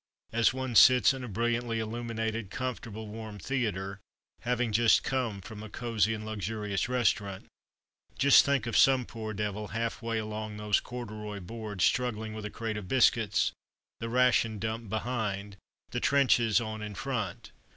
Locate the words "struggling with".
11.85-12.45